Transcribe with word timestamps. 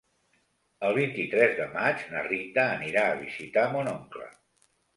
El 0.87 0.95
vint-i-tres 0.99 1.53
de 1.59 1.67
maig 1.75 2.03
na 2.15 2.25
Rita 2.29 2.65
anirà 2.79 3.07
a 3.11 3.15
visitar 3.23 3.69
mon 3.77 3.95
oncle. 3.97 4.31